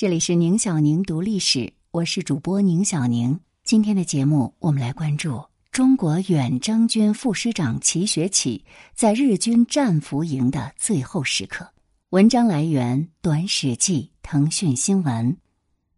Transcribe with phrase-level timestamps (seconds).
[0.00, 3.38] 这里是宁小宁读历史，我是主播宁小宁。
[3.64, 11.70] 今天的节目，我们来关注中国远征军副师长齐学启在日军战俘营的最后时刻。
[12.12, 15.36] 文章来源：短史记、腾讯新闻，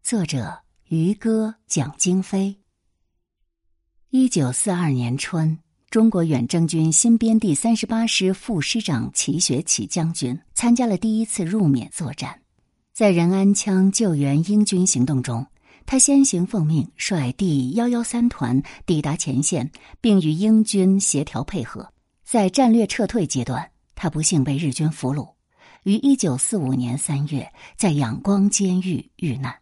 [0.02, 0.52] 作者：
[0.88, 2.56] 于歌、蒋京飞。
[4.10, 5.56] 一九四二年春，
[5.90, 12.41] 中国远征军新编第三十八师副师长齐学启将军参加了第一次入缅作战。
[13.02, 15.44] 在仁安羌救援英军行动中，
[15.86, 21.92] 他先行奉命率第幺幺三团抵达前线，并与英军协调配合。
[22.22, 25.28] 在战略撤退阶段，他不幸被日军俘虏，
[25.82, 29.52] 于一九四五年三月在仰光监狱遇难。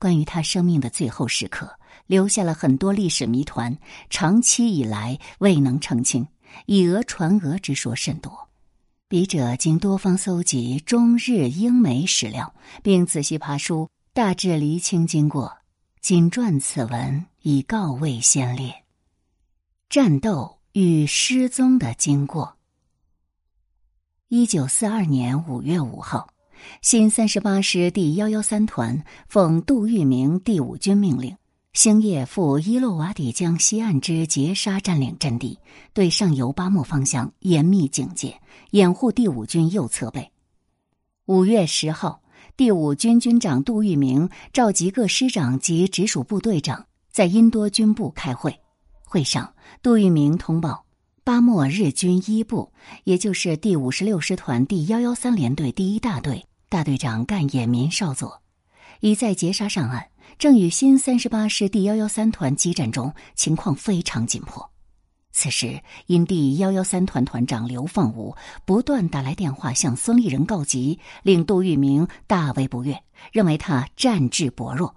[0.00, 1.70] 关于他生命的最后时刻，
[2.08, 3.78] 留下了很多历史谜团，
[4.10, 6.26] 长期以来未能澄清，
[6.66, 8.47] 以讹传讹之说甚多。
[9.10, 15.56] 笔者经多方搜集中日英美史料，并仔细爬书，大致厘清经过，
[16.02, 18.84] 谨撰此文以告慰先烈。
[19.88, 22.58] 战斗与失踪的经过。
[24.28, 26.28] 一九四二年五月五号，
[26.82, 31.34] 新三十八师第幺幺三团奉杜聿明第五军命令。
[31.74, 35.58] 星夜赴伊洛瓦底江西岸之截沙占领阵地，
[35.92, 40.32] 对上游巴莫方向严密警戒，掩护第五军右侧背。
[41.26, 42.20] 五月十号，
[42.56, 48.58] 第五军军长杜聿明召集各师长及直属部队长在英多军部开会。
[49.04, 50.84] 会上，杜聿明通报
[51.22, 52.72] 巴莫日军一部，
[53.04, 58.42] 也就是第五十六师团第幺幺三联队第一大队大队长干野民少佐，
[59.00, 60.08] 已在截沙上岸。
[60.38, 64.70] 正与新三十八师第幺幺三团激战中，情况非常紧迫。
[65.32, 74.94] 此时，因第幺幺三团团长刘放武不断打来电话向孙立人告急，令杜聿明大为不悦，认为他战志薄弱。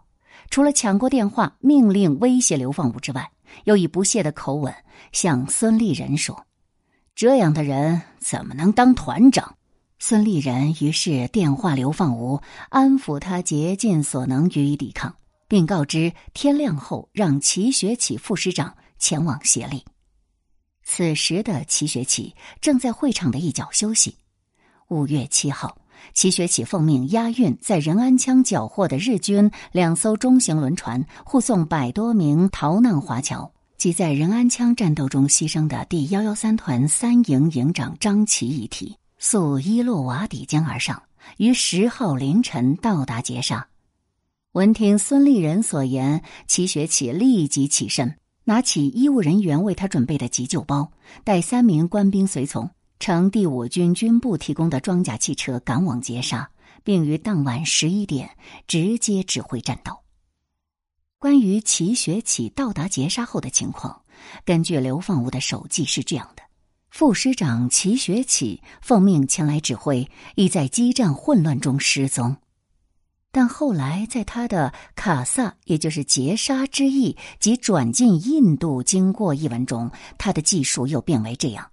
[0.51, 3.31] 除了抢过电话命令威胁刘放武之外，
[3.63, 4.71] 又以不屑的口吻
[5.11, 6.45] 向孙立人说
[7.15, 9.55] ：“这样的人怎么能当团长？”
[9.97, 15.15] 孙立人于是电话刘放武，安抚他竭尽所能予以抵抗。
[15.51, 19.83] 并告知天亮后让齐学启副师长前往协力。
[20.85, 24.15] 此时的齐学启正在会场的一角休息。
[24.87, 25.77] 五月七号，
[26.13, 41.03] 齐学启奉命押运在仁安羌缴获的日军两艘中型轮船，护送百多名逃难华侨及在仁安羌战斗中牺牲的第幺幺三团三营营长张琪遗体，溯伊洛瓦底江而上，
[41.35, 43.67] 于十号凌晨到达截沙。
[44.53, 50.91] 闻听孙立人所言，齐学启立即起身，拿起医务人员为他准备的急救包，
[51.23, 52.69] 带三名官兵随从，
[52.99, 56.51] 乘第五军军部提供的装甲汽车赶往截杀，
[56.83, 58.29] 并于当晚十一点
[58.67, 59.99] 直接指挥战斗。
[61.17, 64.01] 关于齐学启到达截杀后的情况，
[64.43, 66.43] 根据刘放武的手记是这样的：
[66.89, 72.35] 副师长齐学启奉命前来指挥，已在激战混乱中失踪。
[73.33, 81.65] 但后来，在他的卡萨，也就是截杀之役及转进印度经过一文中，他的记述又变为这样：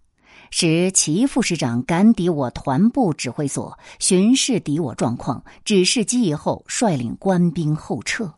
[0.51, 8.33] 使齐副师长赶抵我团部指挥所，巡视敌我状况，指示机以后，率领官兵后撤。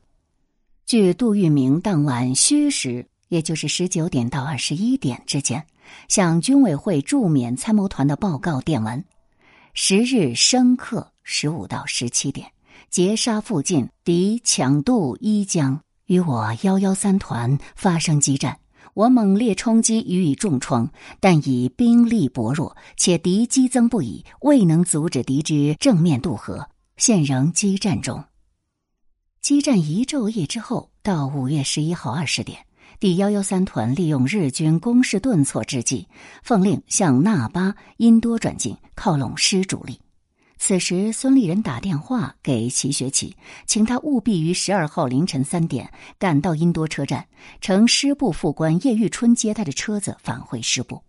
[0.86, 5.64] 据杜聿明当晚戌时，也就是十九点到二十一点之间，
[6.09, 9.04] 向军委会驻缅参谋团的报告电文，
[9.75, 12.50] 十日申刻十五到十七点。
[12.90, 18.58] 截杀附近，敌抢渡伊江，与我幺幺三团发生激战。
[18.94, 20.90] 我猛烈冲击，予以重创，
[21.20, 28.24] 但以兵力薄弱，且敌激增不已，未能阻止敌之正面渡河，现仍激战中。
[29.40, 32.58] 激战一昼夜之后，到五月十一号二十点，
[32.98, 36.08] 第幺幺三团利用日军攻势顿挫之际，
[36.42, 39.96] 奉令向那巴、因多转进，靠拢师主力。
[40.62, 43.34] 此时，孙立人打电话给齐学启，
[43.66, 47.27] 请他务必于十二号凌晨三点赶到英多车站，
[47.62, 51.03] 乘师部副官叶玉春接他的车子返回师部。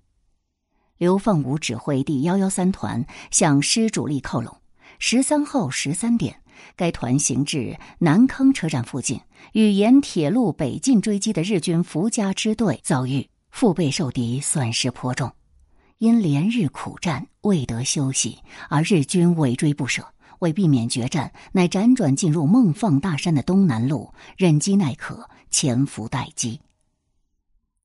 [0.98, 4.56] 刘凤武指挥第幺幺三团向师主力靠拢。
[5.00, 6.42] 十三号十三点，
[6.78, 9.20] 该团行至南坑车站附近，
[9.52, 15.34] 与沿铁路北进追击的日军福家支队遭遇，腹背受敌，损失颇重。
[15.98, 18.38] 因连日苦战未得休息，
[18.70, 20.06] 而日军尾追不舍，
[20.40, 26.60] 为避免决战，乃辗转进入孟放大山的东南路，忍饥耐渴，潜伏待机。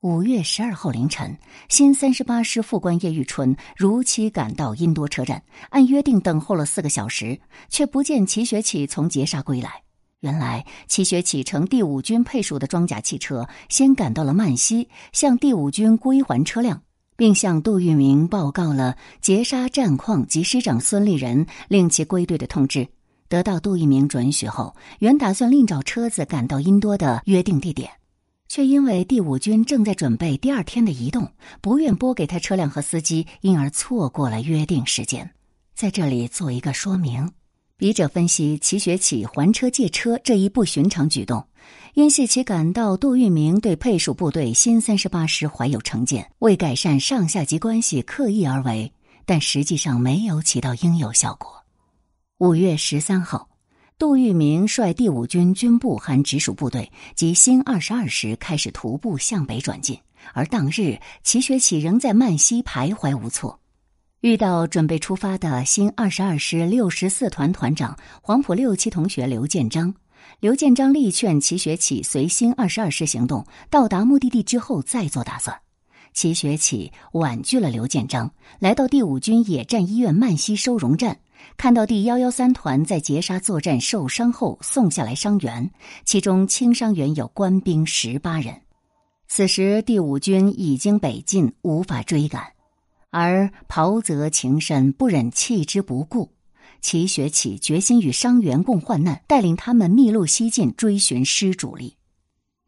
[0.03, 1.37] 五月十二号凌晨，
[1.69, 9.83] 新三十八师副官叶玉春如期赶到印多车站，按约定等候了四个小时，却不见齐学启从截杀归来。
[10.21, 16.83] 原来，齐学启乘第五军配属的装甲汽车，先赶到了曼西，向第五军归还车辆，
[17.17, 22.87] 并向杜聿明报告了截杀战况及师长孙立人令其归队的通知。
[23.29, 27.91] 得到杜聿明准许后，原打算另找车子赶到印多的约定地点。
[28.49, 31.29] 却因为第五军正在准备第二天的移动，
[31.61, 35.29] 不愿拨给他车辆和司机，因而错过了约定时间。
[35.75, 37.33] 在这里做一个说明：
[37.77, 41.45] 笔者分析齐学启还车借车这一不寻常举动，
[41.97, 48.93] 因系其感到杜聿明对配属部队新三十八师怀有成见，为改善上下级关系刻意而为，
[49.25, 51.51] 但实际上没有起到应有效果。
[52.37, 53.49] 五月十三号。
[53.97, 59.99] 杜聿明率第五军军部和直属部队及新二十二师开始徒步向北转进，
[60.35, 63.59] 而当日齐学启仍在曼西徘徊无措。
[64.21, 69.95] 遇到准备出发的新二十二师六十四团团长黄埔六期同学刘建章，
[70.41, 75.59] 刘建章力劝齐学启随新二十二师行动，到达目的地之后再做打算。
[76.13, 81.19] 齐学启婉拒了刘建章，来到第五军野战医院曼西收容站。
[81.59, 85.71] 看到第幺幺三团在截杀作战受伤后送下来伤员，
[86.05, 88.63] 其中轻伤员有官兵十八人。
[89.29, 92.43] 此时第五军已经北进，无法追赶，
[93.11, 96.31] 而袍泽情深，不忍弃之不顾。
[96.87, 101.97] 齐学启决心与伤员共患难，带领他们密路西进，追寻师主力。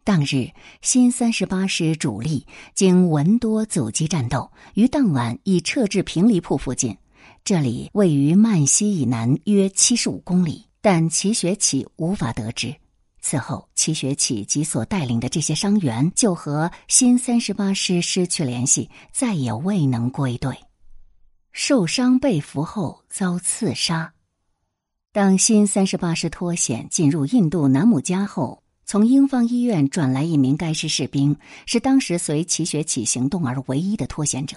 [0.02, 0.50] 当日
[0.82, 2.44] 新三十八师主力
[2.74, 6.96] 经文多阻击战斗，于当晚已撤至平黎铺附近。
[7.44, 12.74] 这里位于曼西以南约七十五公里，但齐学启无法得知。
[13.20, 20.58] 此后，齐学启及所带领的这些伤员就和新三十八师失去联系，再也未能归队。
[21.60, 24.12] 受伤被俘后遭刺杀。
[25.12, 34.56] 当新三十八师脱险进入印度南姆加后，从英方医院转来一名该师士兵，是当时随齐学启行动而唯一的脱险者。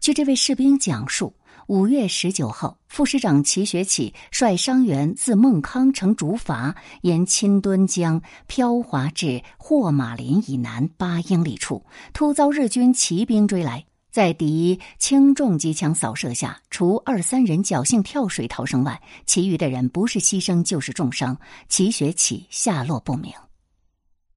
[0.00, 1.34] 据这位士兵讲述。
[1.66, 11.82] 五月十九号，副师长齐学启率伤员自孟康乘竹筏沿钦敦江漂滑至霍马林以南八英里处，
[12.12, 13.82] 突遭日军骑兵追来，
[14.14, 21.36] 在敌轻重机枪扫射下，除二三人侥幸跳水逃生外，其余的人不是牺牲就是重伤。
[21.68, 23.32] 齐学启下落不明。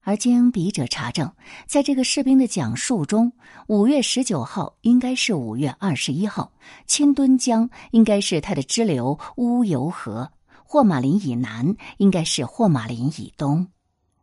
[0.02, 1.32] 而经笔者查证，
[1.68, 3.32] 在这个士兵的讲述中，
[3.68, 6.52] 五月十九号应该是五月二十一号，
[6.88, 10.32] 清墩江应该是它的支流乌尤河，
[10.66, 13.68] 霍马林以南应该是霍马林以东。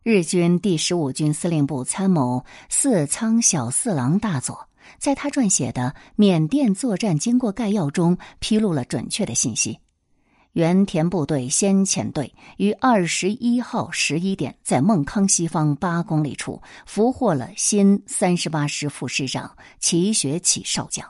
[0.03, 9.79] 日军第十五军司令部参谋四仓小四郎大佐在他撰写的《缅甸作战经过概要》中披露了准确的信息。
[10.53, 21.05] 原田部队先遣队于二十一号十一点，在孟康西方八公里处俘获了新三十八师副师长齐学启少将。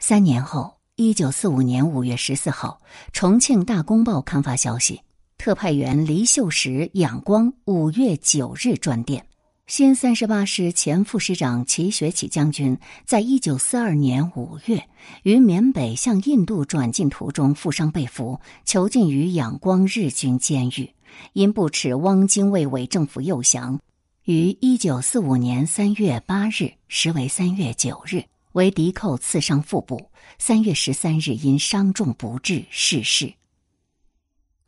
[0.00, 2.80] 三年后，一九四五年五月十四号，
[3.12, 5.02] 重庆《大公报》刊发消息，
[5.36, 9.27] 特派员黎秀实、仰光五月九日专电。
[9.68, 14.82] 新三十八师前副师长齐学启将军，在一九四二年五月
[15.24, 20.90] 于缅北向印度转进途中负伤被俘，囚禁于仰光日军监狱。
[21.34, 23.78] 因不耻汪精卫伪政府诱降，
[24.24, 33.34] 于一九四五年三月八日（时为三月九日）为敌寇刺伤腹部，三月十三日因伤重不治逝世。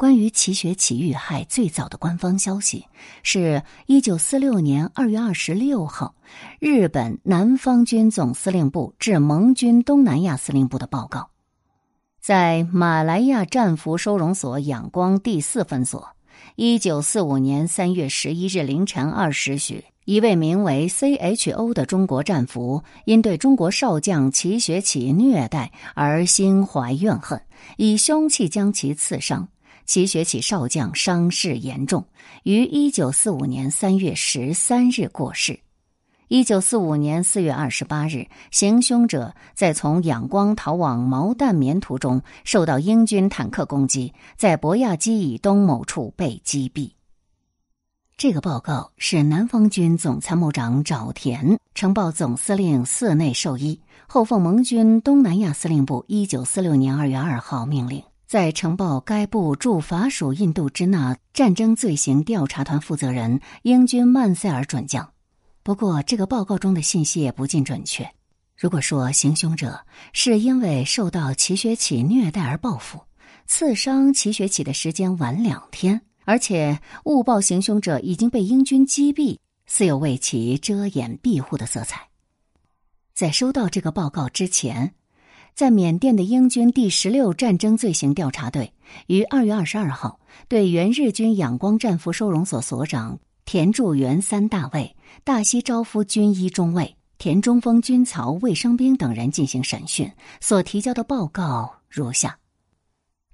[0.01, 2.87] 关于齐学启遇害最早的官方消息，
[3.23, 6.15] 是一九四六年二月二十六号，
[6.59, 11.29] 日本南方军总司令部致盟军东南亚司令部的报告。
[12.19, 16.09] 在马来亚战俘收容所仰光第四分所，
[16.57, 27.43] 一九四五年三月十一日凌晨二时许，一位名为 C.H.O 的中国战俘，因对中国少将齐学启虐待而心怀怨恨，
[27.77, 29.47] 以凶器将其刺伤。
[29.91, 32.05] 齐学启少将伤势严重，
[32.45, 35.59] 于一九四五年三月十三日过世。
[36.29, 46.93] 一九四五年四月二十八日，行凶者在从仰光逃往毛淡棉途中，受到英军坦克攻击，在博亚基以东某处被击毙。
[48.17, 58.01] 这个报告是南方军总参谋长沼田呈报总司令寺内寿一，后奉盟军东南亚司令部一九四六年二月二号命令。
[58.31, 65.13] 在呈报该部驻法属印度支那战争罪行调查团负责人英军曼塞尔准将，
[65.65, 68.09] 不过，这个报告中的信息也不尽准确。
[68.57, 73.01] 如果说行凶者是因为受到齐学启虐待而报复，
[73.49, 82.09] 刺伤齐学启的时间晚两天，而且误报行凶者已经被英军击毙，似有为其遮掩庇护的色彩。
[83.13, 84.95] 在收到这个报告之前，
[85.55, 88.73] 在缅甸的英军第十六战争罪行调查队
[89.07, 96.97] 于二月二十二号对原日军仰光战俘收容所所长田柱元三大尉、大西昭夫军医中尉。
[97.19, 102.39] 田中丰军曹卫生兵等人进行审讯，所提交的报告如下：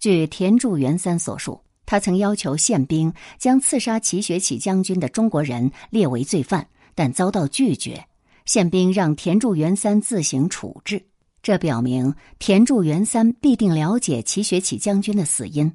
[0.00, 8.04] 据田柱元三所述，他曾要求宪兵将刺杀齐学启将军的中国人列为罪犯，但遭到拒绝。
[8.44, 11.06] 宪兵让田柱元三自行处置，
[11.46, 15.72] 这表明田柱元三必定了解齐学启将军的死因。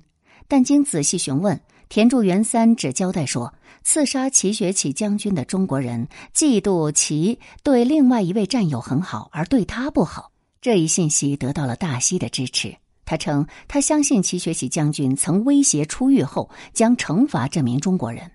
[0.50, 3.54] 但经仔细询问，田柱元三只交代说。
[3.82, 10.34] 刺杀齐学启将军的中国人嫉妒其对另外一位战友很好，而对他不好。
[10.60, 12.76] 这一信息得到了大西的支持。
[13.06, 18.30] 他称他相信齐学启将军曾威胁出狱后将惩罚这名中国人。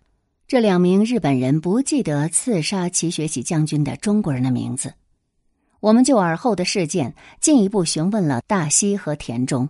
[0.48, 4.94] 这两名日本人不记得刺杀齐学启将军的中国人的名字。
[5.80, 9.68] 我们就尔后的事件进一步询问了大西和田中。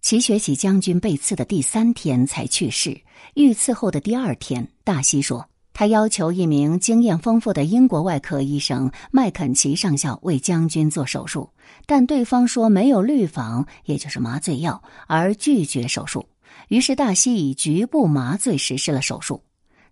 [0.00, 3.00] 齐学启将军被刺的第三天才去世。
[3.34, 11.48] 遇刺后的第二天，大西说，他要求一名经验丰富的英国外科医生麦肯齐上校为将军做手术，
[11.86, 16.26] 但对方说没有氯仿，也就是麻醉药，而拒绝手术。
[16.68, 19.40] 于是大西以局部麻醉实施了手术。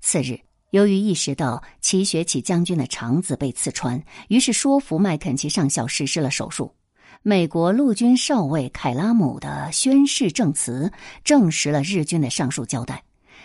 [0.01, 0.41] 次日，
[0.71, 6.73] 由于意识到齐学启将军的肠子被刺穿，于是说服麦肯齐上校实施了手术。
[7.23, 10.91] 美国陆军少尉凯拉姆的宣誓证词
[11.23, 13.03] 证实了日军的上述交代。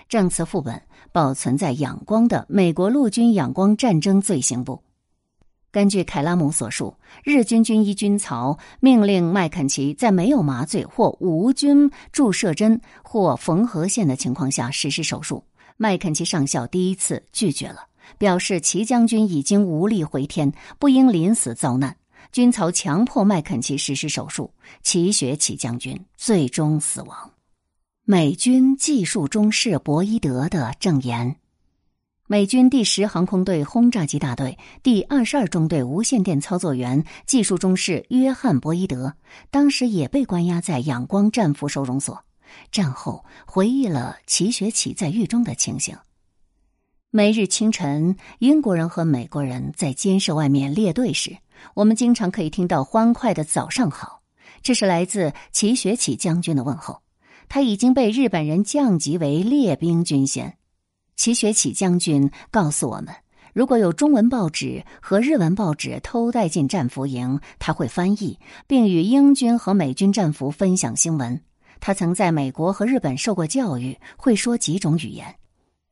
[0.08, 4.82] 证词副本保存在仰光的美国陆军仰光战争罪行部。
[5.72, 15.44] 根据凯拉姆所述，日军军医军曹命令麦肯齐在没有麻醉或无菌注射针或缝合线的情况下实施手术。
[15.78, 21.98] 麦肯齐上校第一次拒绝了，表示齐将军已经无力回天，不应临死遭难。
[22.32, 24.52] 军曹强迫麦肯齐实施手术，
[24.82, 27.32] 齐学启将军最终死亡。
[28.04, 31.36] 美军技术中士博伊德的证言：
[32.28, 39.14] 美军第十航空队轰炸机大队第二十二中队无线电操作员技术中士约翰·博伊德，
[39.52, 42.24] 当时也被关押在仰光战俘收容所。
[42.72, 45.98] 战后回忆了齐学启在狱中的情形。
[47.12, 51.38] 每日清晨，英国人和美国人在监舍外面列队时。
[51.74, 54.22] 我们经常可以听到欢快的“早上好”，
[54.62, 57.02] 这是来自齐学启将军的问候。
[57.48, 60.58] 他已经被日本人降级为列兵军衔。
[61.16, 63.16] 齐学启将军告诉我们，
[63.54, 68.38] 如果有中文报纸和日文报纸偷带进战俘营，他会翻译，
[68.68, 71.42] 并与英军和美军战俘分享新闻。
[71.80, 75.36] 他曾在美国和日本受过教育，会说几种语言。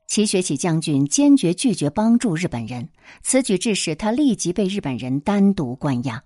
[0.08, 2.88] 齐学启将军坚决拒绝帮助日本人，
[3.24, 6.24] 此举致使他立即被日本人单独关押。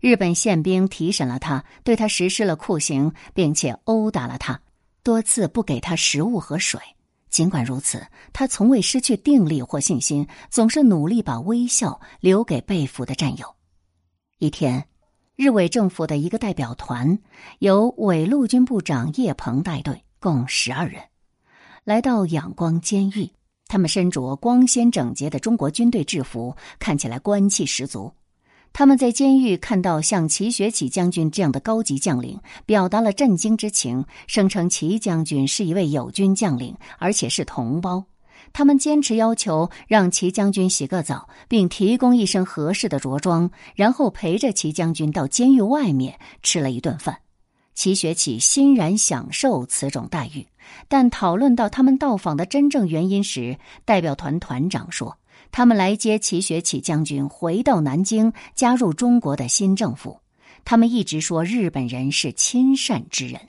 [0.00, 4.60] 日本宪兵提审了他，对他实施了酷刑，并且殴打了他，
[5.02, 6.80] 多次不给他食物和水。
[7.30, 13.46] 尽管如此，他从未失去定力或信心，总是努力把微笑留给被俘的战友。
[14.38, 14.84] 一天，
[15.34, 17.18] 日伪政府的一个代表团
[17.58, 21.00] 由伪陆军部长叶鹏带队，共十二人。
[21.84, 23.30] 来到仰光监狱，
[23.66, 28.12] 他们身着光鲜整洁的中国军队制服，看起来官气十足。
[28.74, 38.04] 他们在监狱看到像齐学启将军这样的高级将领，表达了震惊之情，声称齐将军是一位友军将领，而且是同胞。
[38.52, 47.18] 他们坚持要求让齐将军洗个澡，并提供一身合适的着装，然后陪着齐将军到监狱外面吃了一顿饭。
[47.74, 50.46] 齐学启欣然享受此种待遇，
[50.88, 55.16] 但讨论到他们到访的真正原因时，代表团团长说
[55.50, 60.20] ：“他们来接齐学启将军回到南京，加入中国的新政府。
[60.66, 63.40] 他们一直说日本人是亲善之人。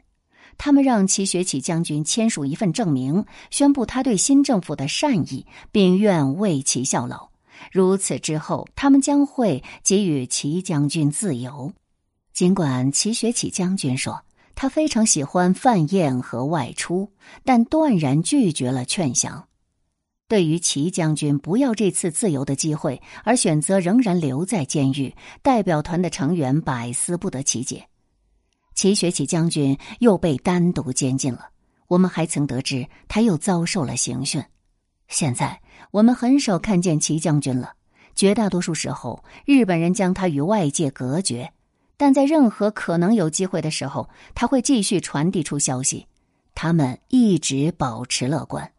[0.58, 7.30] 他们让齐学启将军签署一份证明，宣布他对新政府的善意，并愿为其效劳。
[7.72, 11.72] 如此之后，他们将会给予齐将军自由。”
[12.34, 14.24] 尽管齐学启将军说
[14.56, 17.12] 他非常喜欢饭宴和外出，
[17.44, 19.48] 但断然拒绝了劝降。
[20.28, 27.86] 对于齐将军不要这次自由的机会，而选择仍然留在监狱，代表团的成员百思不得其解。
[28.76, 31.50] 齐学启将军又被单独监禁了。
[31.88, 34.44] 我们还曾得知他又遭受了刑讯。
[35.08, 35.62] 现在
[35.92, 37.74] 我们很少看见齐将军了。
[38.16, 41.52] 绝大多数时候，日本人将他与外界隔绝，
[41.98, 46.08] 但在任何可能有机会的时候，他会继续传递出消息。
[46.56, 48.72] 他们一直保持乐观。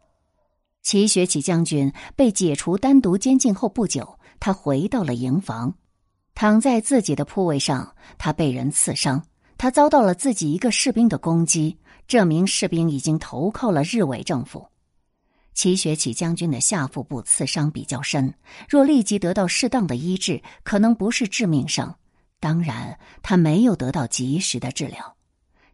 [0.81, 5.75] 齐学启将军被解除单独监禁后不久，他回到了营房，
[6.33, 9.21] 躺在自己的铺位上，他被人刺伤。
[9.57, 14.67] 他遭到了自己一个士兵的攻击，这名士兵已经投靠了日伪政府。
[15.53, 18.33] 齐学启将军的下腹部刺伤比较深，
[18.67, 21.97] 若立即得到适当的医治，可能不是致命伤。
[22.41, 25.15] 当然，他没有得到及时的治疗。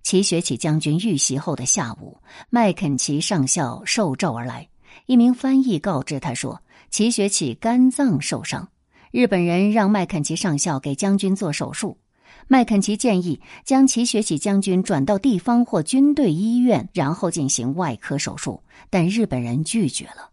[0.03, 2.17] 齐学启将军遇袭后的下午，
[2.49, 4.69] 麦肯齐上校受召而来，
[5.07, 6.61] 一名翻译告知他说，
[6.91, 8.69] 齐学启肝脏受伤，
[9.11, 11.97] 日本人让麦肯齐上校给将军做手术。
[12.47, 20.29] 麦肯齐建议将齐学喜将军转到地方或军队医院，然后进行外科手术，但日本人拒绝了。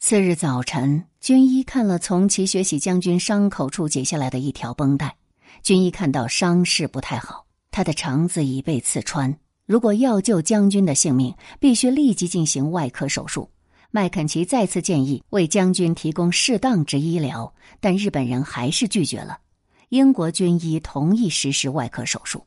[0.00, 5.16] 次日早晨，军医看了从齐学喜将军伤口处解下来的一条绷带，
[5.62, 9.36] 军医看到伤势不太好，他的肠子已被刺穿。
[9.66, 13.50] 如果要救将军的性命，必须立即进行外科手术。
[13.90, 19.38] 麦肯齐再次建议为将军提供适当之医疗，但日本人还是拒绝了。
[19.90, 22.44] 英国军医同意实施外科手术。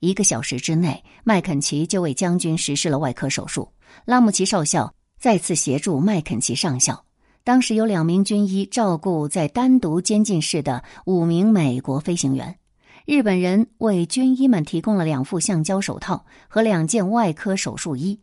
[0.00, 3.72] 一个小时之内，麦肯齐就为将军实施了外科手术。
[4.04, 7.04] 拉姆齐少校再次协助麦肯齐上校。
[7.42, 12.56] 当时有两名军医照顾在单独监禁室的五名美国飞行员。
[13.04, 18.20] 日本人为军医们提供了两副橡胶手套和两件外科手术衣。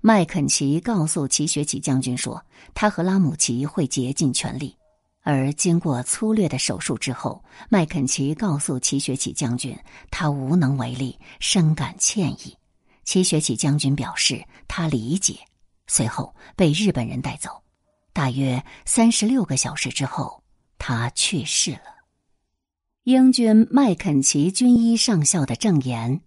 [0.00, 4.77] 麦肯齐告诉齐学启将军说，他和拉姆齐会竭尽全力。
[5.30, 9.78] 而经过粗略的手术之后，麦肯齐告诉齐学启将军，
[10.10, 12.56] 他无能为力，深感歉意。
[13.04, 15.38] 齐学启将军表示他理解。
[15.86, 17.50] 随后被日本人带走。
[18.14, 20.42] 大约三十六个小时之后，
[20.78, 22.06] 他去世了。
[23.04, 26.22] 英军麦肯齐军医上校的证言。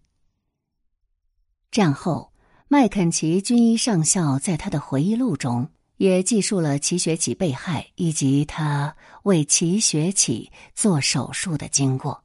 [1.72, 2.32] 战后，
[2.68, 5.72] 麦肯齐军医上校在他的回忆录中。
[6.02, 12.24] 也记述了齐学启被害以及他为齐学启做手术的经过。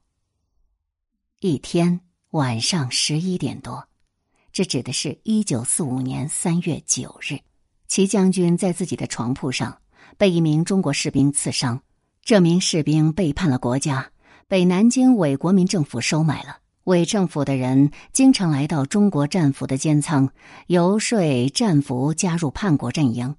[1.40, 3.86] 一天晚上十一点多，
[4.50, 7.36] 这指的是一九四五年三月九日，
[7.86, 9.82] 齐将军在自己的床铺上
[10.16, 11.82] 被一名中国士兵刺伤。
[12.22, 14.10] 这名士兵背叛了国家，
[14.48, 16.60] 被南京伪国民政府收买了。
[16.84, 20.30] 伪政府的人经常来到中国战俘的监仓，
[20.66, 21.20] 游说
[21.50, 23.36] 战俘加入叛国阵营。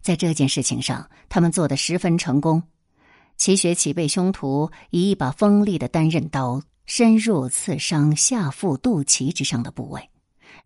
[0.00, 2.62] 在这件事情上，他们做得十分成功。
[3.36, 10.10] 齐学启被凶徒以一把锋利的单刃刀深入刺伤下腹肚脐之上的部位。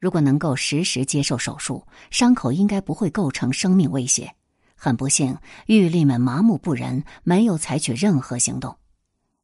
[0.01, 4.35] 如果能够实时接受手术，伤口应该不会构成生命威胁。
[4.75, 8.75] 很不幸，狱吏们麻木不仁，没有采取任何行动。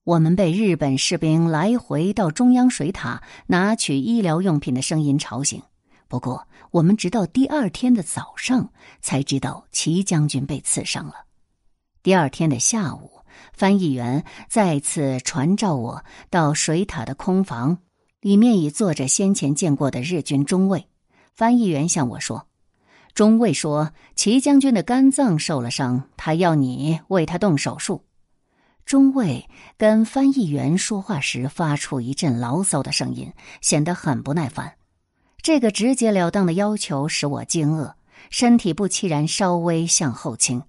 [0.04, 5.62] 我们被日本士兵来回到中央水塔拿取医疗用品的声音吵醒。
[6.08, 11.14] 不过，我们直到第二天的早上才知道齐将军被刺伤了。
[12.02, 13.20] 第二天的下午，
[13.52, 17.78] 翻译员再次传召我到水塔的空房，
[18.20, 20.88] 里面已坐着先前见过的日军中尉。
[21.34, 22.48] 翻译员向我说
[23.14, 28.04] ：“中尉说，齐将军的肝脏受了伤，他要你为他动手术。”
[28.84, 34.74] 中尉跟翻译员说话时发出一阵牢骚的声音，显得很不耐烦。
[35.42, 37.94] 这个直截了当的要求使我惊愕，
[38.30, 40.62] 身体不期然稍微向后倾。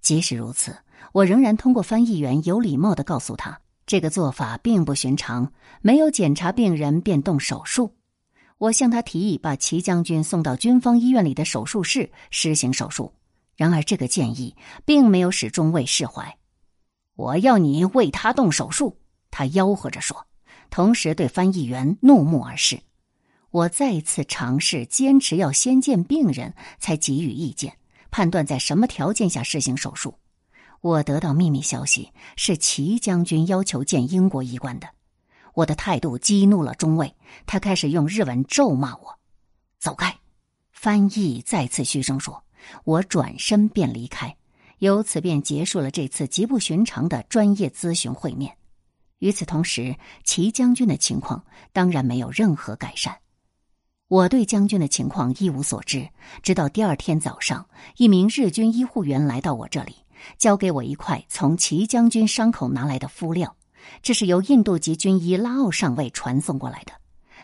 [0.00, 0.76] 即使如此，
[1.12, 7.94] 我仍然通过翻译员有礼貌的告诉他，这个做法并不寻常，没有检查病人便动手术。
[8.58, 13.12] 我向他提议把齐将军送到军方医院里的手术室实行手术。
[13.56, 16.36] 然而，这个建议并没有使中尉释怀。
[17.14, 18.96] 我要你为他动手术，
[19.30, 20.26] 他吆喝着说，
[20.70, 22.80] 同时对翻译员怒目而视。
[23.50, 27.76] 我再次尝试坚持要先见病人才给予意见，
[28.10, 30.14] 判断在什么条件下实行手术。
[30.80, 34.88] 我得到秘密消息是齐将军要求见英国医官的。
[35.54, 39.18] 我的态度激怒了中尉，他开始用日文咒骂我
[39.80, 40.16] ：“走开！”
[40.72, 42.44] 翻译再次嘘声说
[42.84, 44.36] ：“我转身便离开。”
[44.78, 48.56] 由此便结束了这次极不寻常的专业咨询会面。
[49.18, 53.14] 与此同时，齐将军的情况当然没有任何改善。
[54.10, 56.08] 我对将军的情况一无所知，
[56.42, 57.64] 直到第二天早上，
[57.96, 59.94] 一名日军医护员来到我这里，
[60.36, 63.54] 交给我一块从齐将军伤口拿来的敷料，
[64.02, 66.92] 这是由印度籍军医拉奥上尉传送过来的。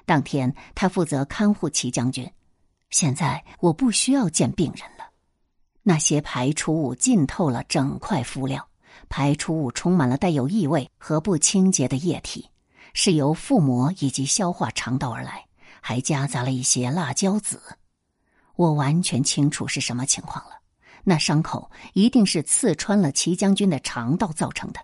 [0.04, 2.28] 当天，他负责看护齐将军。
[2.90, 5.04] 现在我不需要见病人了。
[5.84, 8.66] 那些排除物浸透了整块敷料，
[9.08, 12.50] 排出物充满了带有异味和不清洁的液体，
[12.92, 15.44] 是由腹膜以及消化肠道而来，
[15.86, 17.62] 还夹杂了一些辣椒籽。
[18.56, 20.56] 我完全清楚是什么情况了，
[21.04, 24.80] 那伤口一定是刺穿了齐将军的肠道造成的，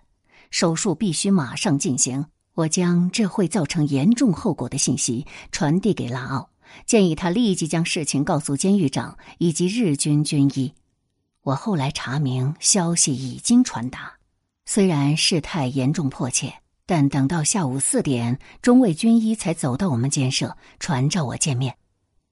[0.49, 2.25] 手术必须马上进行。
[2.53, 6.49] 我将这会造成严重后果的信息传递给拉奥，
[6.85, 10.73] 建议他立即将事情告诉监狱长以及日军军医。
[11.41, 14.13] 我后来查明，消息已经传达。
[14.65, 16.53] 虽然事态严重迫切，
[16.85, 21.77] 但等到下午四点，中尉军医才走到我们监舍，传召我见面。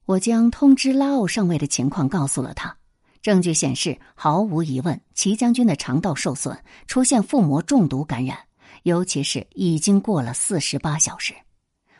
[0.04, 2.76] 我将通知拉奥上尉的情况告诉了他。
[3.22, 8.36] 证据显示，毫无疑问，齐将军的肠道受损，出现腹膜中毒感染，
[8.82, 11.32] 尤其是已经过了四十八小时。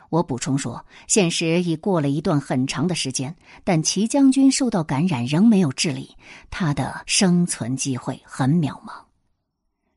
[0.09, 6.15] 我补充说，现实已过了一段很长的时间，但齐将军受到感染仍没有治理，
[6.51, 8.91] 他的生存机会很渺茫。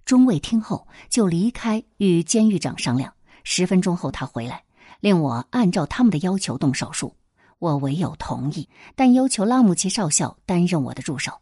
[0.06, 3.12] 中尉听后就离开，与监狱长商量。
[3.42, 4.62] 十分钟后他回来，
[5.00, 7.12] 令我按照他们的要求动手术。
[7.58, 11.32] 我唯有同意，但要求拉姆齐少校担任我的助手。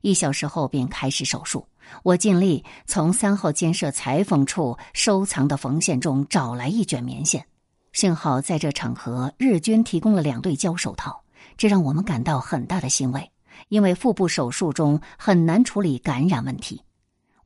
[0.00, 1.66] 一小时后便开始手术。
[2.04, 7.44] 我尽力从三号监舍裁缝处收藏的缝线中找来一卷棉线。
[7.92, 11.20] 幸好在这场合，日军提供了两对胶手套，
[11.56, 13.28] 这让我们感到很大的欣慰。
[13.70, 16.80] 因为腹部手术中很难处理感染问题，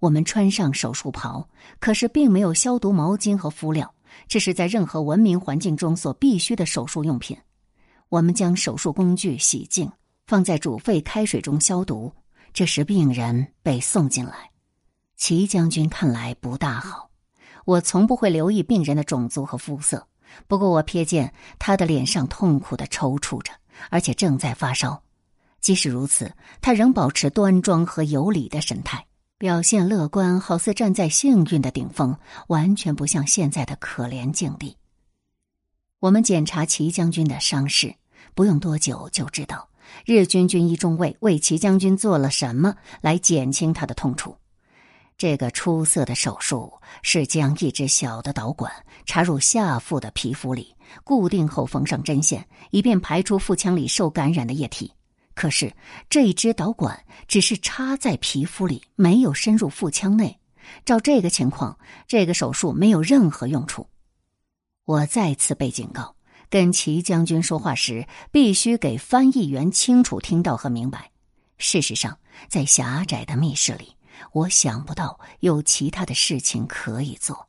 [0.00, 1.48] 我们穿上手术袍，
[1.80, 3.92] 可是并没有消毒毛巾和敷料，
[4.26, 7.36] 这是在任何文明环境中所必须的手术用品。
[8.08, 9.90] 我们将手术工具洗净，
[10.26, 12.12] 放在煮沸开水中消毒。
[12.52, 14.50] 这时，病人被送进来。
[15.16, 17.10] 齐将军看来不大好，
[17.64, 20.06] 我从不会留意病人的种族和肤色。
[20.46, 23.52] 不过，我瞥见他的脸上痛苦的抽搐着，
[23.90, 25.02] 而且正在发烧。
[25.60, 29.04] 即使如此，他仍保持端庄和有礼的神态，
[29.38, 34.76] 表现乐观，好似站在幸运的顶峰，完全不像现在的可怜境地。
[36.00, 37.94] 我们检查齐将军的伤势，
[38.34, 39.68] 不用多久就知道
[40.04, 44.36] 日军军医中尉为齐将军做了什么来减轻他的痛楚。
[45.16, 46.72] 这个出色的手术
[47.02, 48.72] 是将一只小的导管
[49.06, 50.74] 插入下腹的皮肤里，
[51.04, 54.92] 固定后缝上针线，以便排出腹腔里受感染的液体。
[55.38, 55.72] 可是
[56.10, 60.36] 这一支导管只是插在皮肤里，没有深入腹腔内。
[60.84, 63.88] 照这个情况，这个手术没有任何用处。
[64.84, 66.16] 我再次被警告，
[66.50, 71.12] 跟齐将军说话时必须给翻译员清楚听到和明白。
[71.56, 73.94] 事实上，在狭窄的密室里。
[74.32, 77.48] 我想不到有其他的事情可以做，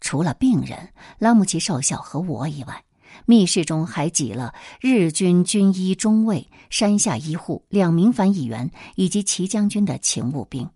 [0.00, 2.82] 除了病人拉姆齐少校和我以外，
[3.26, 10.68] 密室中还挤了日军军医中尉、山下医护、两名翻译员以及齐将军的勤务兵。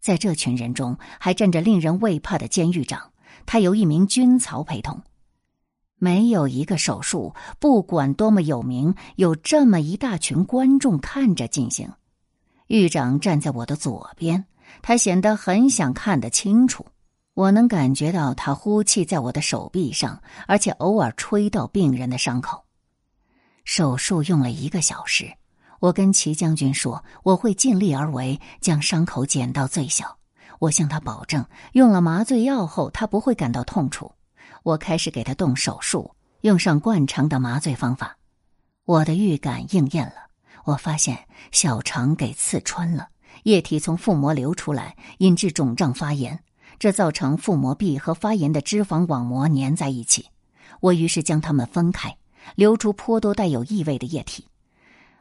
[0.00, 3.10] 在这群人中，还站着令人畏怕的监狱长，
[3.46, 5.02] 他由一名军曹陪同。
[5.98, 11.88] 没有一个手术，不管多么有名，有这么一大群观众看着进行。
[12.66, 14.44] 狱长站在我的左边。
[14.80, 16.86] 他显得很想看得清楚，
[17.34, 22.64] 我能感觉到他呼气在我的手臂上，而且偶尔吹到病人的伤口。
[23.64, 25.32] 手术用了一个小时，
[25.80, 30.18] 我跟齐将军说我会尽力而为，将伤口减到最小。
[30.58, 34.12] 我向他保证，用了麻醉药后他不会感到痛楚。
[34.62, 38.16] 我开始给他动手术，用上惯常的麻醉方法。
[38.84, 40.28] 我的预感应验了，
[40.64, 43.08] 我发现小肠给刺穿了。
[43.44, 46.38] 液体从腹膜流出来，引致肿胀发炎，
[46.82, 50.26] 这造成腹膜壁和发炎的脂肪网膜粘在一起。
[50.80, 52.16] 我于是将它们分开，
[52.56, 54.48] 流出颇多带有异味的液体。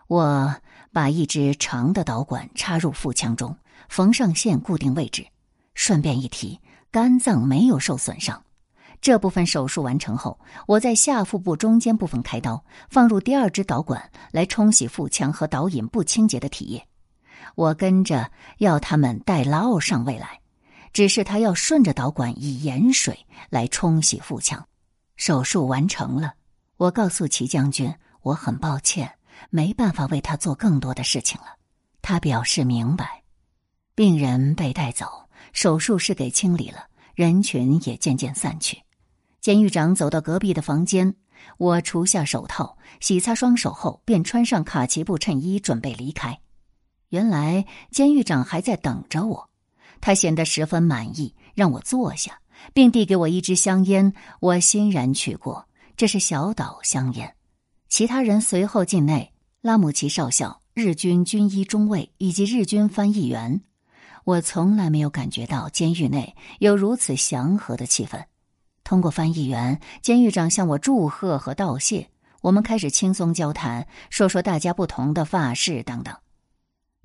[0.08, 0.56] 我
[0.92, 3.56] 把一支长的导管插入腹腔中，
[3.90, 5.24] 缝上线固定位置。
[5.76, 8.44] 顺便一提，肝脏没有受损伤。
[9.00, 16.84] 这部分手术完成后，我在下腹部中间部分开刀，放入第二支导管来冲洗腹腔和导引不清洁的体液。
[17.54, 20.41] 我跟着要他们带拉奥上尉来，
[20.94, 24.68] 只是他要顺着导管以盐水来冲洗腹腔。
[25.16, 26.34] 手术完成了，
[26.78, 29.12] 我告诉齐将军，我很抱歉，
[29.50, 31.58] 没办法为他做更多的事情了。
[32.02, 33.22] 他表示明白。
[33.94, 38.82] 病人被带走，手术室给清理了，人群也渐渐散去。
[39.42, 41.14] 监狱长走到隔壁的房间，
[41.58, 46.40] 我除下手套，洗擦双手后，便穿上卡其布衬衣，准备离开。
[47.10, 49.50] 原来监狱长还在等着我，
[50.02, 52.42] 他显得十分满意，让我坐下，
[52.74, 54.14] 并递给我一支香烟。
[54.40, 57.36] 我欣然取过，这是小岛香烟。
[57.88, 63.62] 其他人随后进内，拉姆齐少校、日军军医中尉以及日军翻译员。
[64.24, 68.24] 我从来没有感觉到监狱内有如此祥和的气氛。
[68.84, 72.10] 通过翻译员，监狱长向我祝贺和道谢。
[72.42, 76.16] 我们开始轻松交谈，说说大家不同的发饰等等。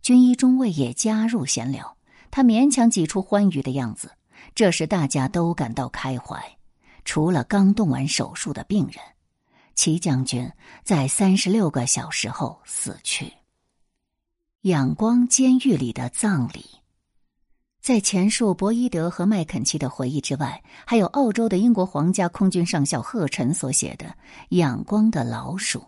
[0.03, 1.96] 军医中尉也加入闲聊，
[2.37, 4.11] 他勉强挤出欢愉的样子。
[4.55, 6.59] 这时大家都感到开怀，
[7.03, 9.03] 除了刚动完手术的病人。
[9.75, 10.47] 齐将军
[10.85, 13.33] 在三十六个小时后死去。
[14.65, 16.67] 仰光监狱里的葬礼。
[17.81, 24.05] 在前述博伊德和麦肯齐的回忆之外，还有澳洲的英国皇家空军上校赫臣所写的
[24.51, 25.79] 《仰光的老鼠》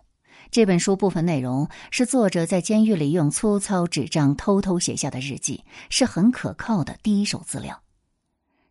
[0.50, 0.98] 这本书。
[0.98, 7.80] 部分内容是作者在监狱里用粗糙纸张偷偷写下的日记，是很可靠的第一手资料。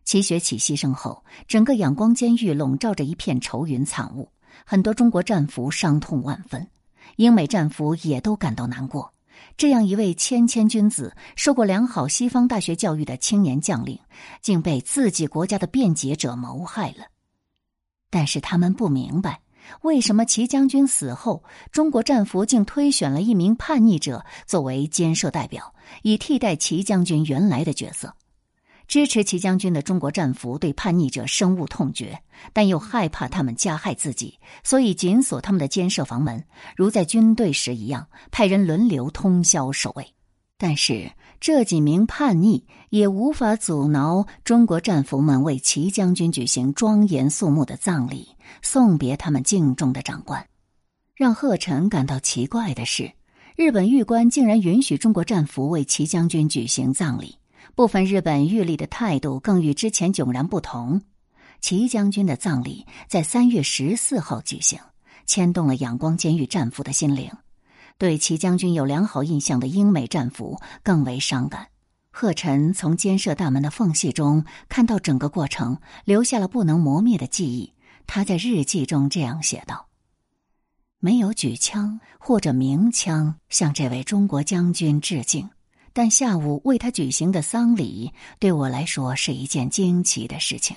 [0.04, 4.30] 齐学启牺牲后，整个仰光监狱笼罩着一片愁云惨雾，
[4.66, 6.68] 很多中国战俘伤痛万分，
[7.16, 9.14] 英美战俘也都感到难过。
[9.56, 13.98] 这样一位谦谦君子、受过良好西方大学教育的青年将领，
[14.42, 17.06] 竟被自己国家的辩解者谋害了。
[18.10, 19.40] 但是他们不明白，
[19.82, 28.14] 为什么齐将军死后，中国战俘竟推选了一名叛逆者作为监舍代表，以替代齐将军原来的角色。
[28.86, 32.18] 支持齐将军的中国战俘对叛逆者深恶痛绝，
[32.54, 36.42] 但又害怕他们加害自己，所以紧锁他们的监舍房门，
[36.74, 40.17] 如在军队时一样，派人轮流通宵守卫。
[40.58, 48.28] 但是这几名叛逆也无法阻挠中国战俘们为齐将军举行庄严肃穆的葬礼，
[48.60, 50.44] 送别他们敬重的长官。
[51.14, 53.12] 让贺晨感到奇怪的是，
[53.56, 57.36] 日本狱官竟然允许中国战俘为齐将军举行葬礼。
[57.74, 61.00] 部分日本狱吏的态度更与之前迥然不同。
[61.60, 64.80] 齐将军的葬礼在三月十四号举行，
[65.24, 67.30] 牵动了仰光监狱战俘的心灵。
[67.98, 71.66] 对齐将军有良好印象的英美战俘更为伤感。
[72.10, 77.74] 贺晨从监舍大门的缝隙中看到整个过程，留下了不能磨灭的记忆。
[78.06, 79.88] 他在日记中这样写道
[80.98, 85.48] ：“没有举枪或者鸣枪向这位中国将军致敬。”
[85.92, 90.76] 但下午为他举行的丧礼对我来说是一件惊奇的事情，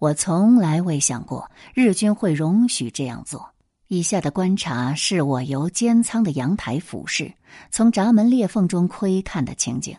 [0.00, 3.54] 我从来未想过日军会容许这样做。
[3.92, 7.34] 以下的观察是我由监仓的阳台俯视，
[7.72, 9.96] 从闸门裂缝中窥看的情景：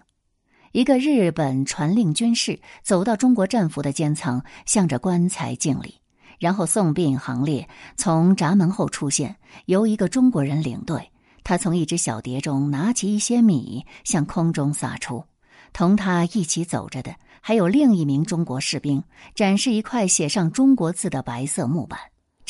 [0.72, 5.96] 一个日本传令军士走到中国战俘的监仓，向着棺材敬礼，
[6.40, 11.12] 然后送殡行列从闸门后出现，由一个中国人领队。
[11.44, 15.26] 他从一只小碟中拿起一些米，向空中撒出。
[15.74, 19.04] 同他一起走着的还有另一名中国士兵，
[19.36, 22.00] 展示一块写上中国字的白色木板。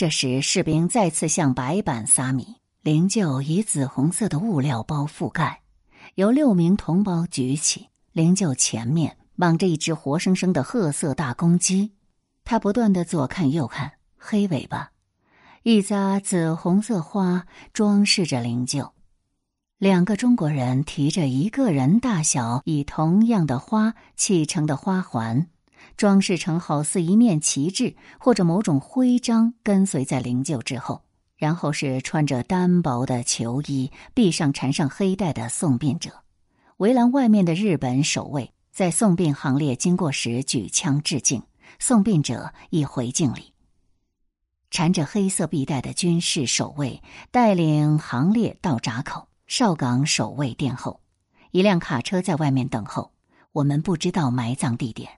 [0.02, 5.62] 这时，士兵再次向白板撒米，灵柩以紫红色的物料包覆盖，
[6.16, 7.90] 由六名同胞举起。
[8.12, 11.92] 灵柩前面绑着一只活生生的褐色大公鸡，
[12.44, 14.90] 他不断的左看右看，黑尾巴。
[15.62, 18.94] 一扎紫红色花装饰着灵柩，
[19.78, 25.48] 两个中国人提着一个人大小以同样的花砌成的花环，
[25.98, 31.02] 装饰成好似一面旗帜或者某种徽章，跟随在灵柩之后。
[31.38, 36.12] 然后是穿着单薄的囚衣、臂上缠上黑带的送殡者。
[36.78, 41.42] 围栏外面的日本守卫在送殡行列经过时举枪致敬，
[41.80, 43.54] 送殡者亦回敬礼。
[44.70, 51.02] 缠着黑色臂带的军事守卫带领行列到闸口，哨岗守卫殿后，
[51.50, 53.12] 一辆卡车在外面等候。
[53.52, 55.10] 我们不知道埋葬地点。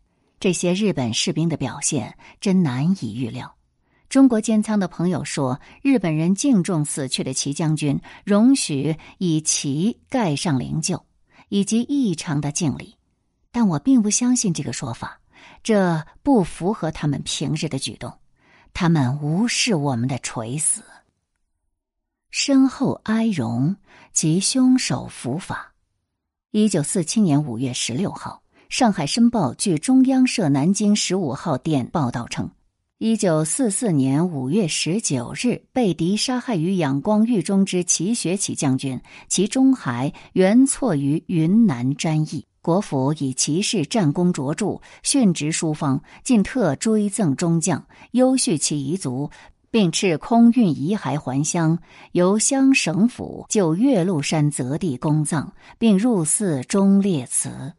[0.43, 3.55] 这些日本士兵的表现真难以预料。
[4.09, 11.01] 中国监仓的朋友说，日本人敬重死去的齐将军，容许以旗盖上灵柩，
[11.47, 12.97] 以及异常的敬礼。
[13.53, 15.21] 但我并不相信这个说法，
[15.63, 18.13] 这不符合他们平日的举动。
[18.73, 20.83] 他们无视我们的垂死，
[22.31, 23.77] 身后哀荣
[24.11, 25.73] 及凶手伏法。
[26.51, 28.42] 一九四七年五月十六号，
[28.73, 32.49] 《上海申报》据中央社南京十五号电报道称，
[32.97, 42.43] 一九四四年五月十九日被敌杀害于仰光狱中之齐学启将军，其中骸原错于云南瞻义。
[42.63, 49.29] 国府以骑士战功卓著，殉职书方，尽特追赠中将，优叙其遗族，
[49.69, 51.77] 并敕空运遗骸还乡，
[52.13, 57.73] 由乡省府就岳麓山择地公葬，并入寺中列祠。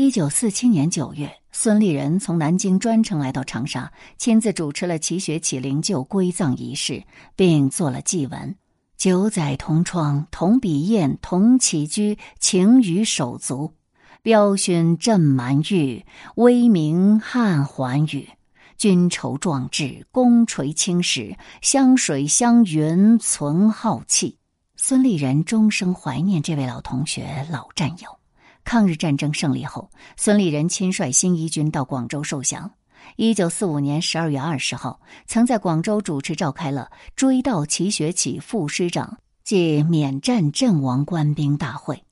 [0.00, 7.02] 一九四七年九月，孙立人从南京专程来到长沙，亲自主持了齐学启灵柩归葬仪式，
[7.34, 8.54] 并做了祭文
[8.96, 13.72] ：“九载同窗，同笔砚，同起居，情与手足。”
[14.22, 16.06] 彪勋震蛮域，
[16.36, 18.28] 威名汉寰宇。
[18.76, 24.38] 君筹壮志，功垂青史，湘水湘云存浩气。
[24.76, 28.17] 孙立人终生怀念这位老同学、老战友。
[28.68, 32.70] 抗日战争胜利后，孙立人亲率新一军到广州受降。
[33.16, 42.04] 一九四五年十二月二十号，曾在广州主持召开了追悼齐学启副师长暨缅战阵亡官兵大会。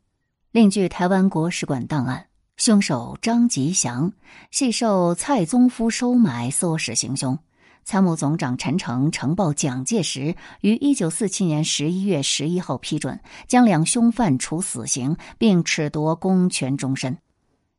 [0.51, 2.27] 另据台湾国使馆档案。
[2.57, 4.11] 凶手张吉祥
[4.51, 7.39] 系受蔡宗夫收买，唆使行凶。
[7.87, 17.17] 参谋总长陈诚呈报蒋介石，于一九四七年十一月十一号批准将两凶犯处死刑，并褫夺公权终身。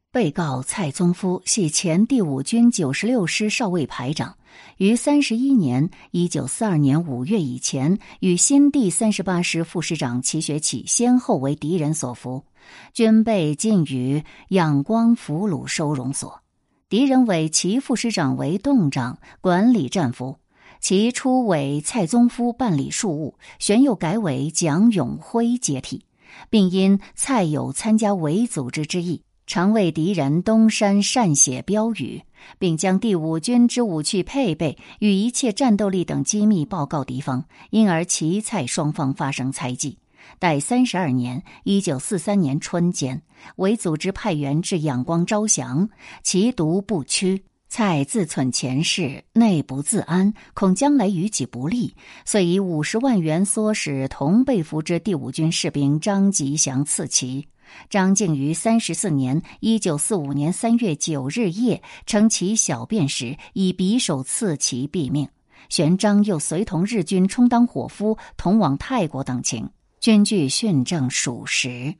[0.09, 4.37] 被告蔡宗夫系前第五军九十六师少尉排长，
[4.77, 12.45] 于三十一年（一九四二年五月）以前，与新第三十八师副师长齐学启先后为敌人所俘。
[12.93, 16.41] 均被禁于仰光俘虏收容所。
[16.89, 20.37] 敌人委其副师长为洞长，管理战俘。
[20.79, 26.05] 其初委蔡宗夫办理庶务，旋又改委蒋永辉接替，
[26.49, 32.21] 并因蔡有参加伪组织之意，常为敌人东山善写标语，
[32.57, 39.97] 并将第五军之武器配备与一切战斗力等机密报告敌方，因而齐蔡双方发生猜忌。
[40.39, 43.21] 待三十二年（一九四三年春间），
[43.57, 45.89] 为组织派员至仰光招降，
[46.23, 47.43] 其独不屈。
[47.69, 57.47] 蔡自忖前世，内不自安，恐将来与己不利，遂以五十万元唆使同被俘之第五军士兵张吉祥刺其。
[57.89, 65.27] 张敬于三十四年（一九四五年三月九日夜）称其小便时，以匕首刺其毙命。
[65.67, 69.69] 玄章又随同日军充当伙夫，同往泰国等情。
[70.07, 71.95] 军据训政属实。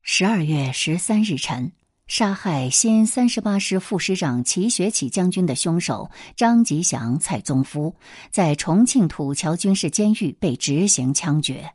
[0.00, 1.72] 十二月十三日晨，
[2.06, 7.94] 杀害新三十八师副师长齐学启将军的凶手张吉祥、蔡宗夫，
[8.30, 11.70] 在重庆土桥军事监狱被执行枪决。